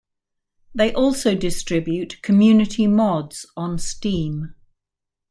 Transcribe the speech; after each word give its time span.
They 0.73 0.91
also 0.95 1.35
distribute 1.35 2.23
community 2.23 2.87
mods 2.87 3.45
on 3.55 3.77
Steam. 3.77 4.55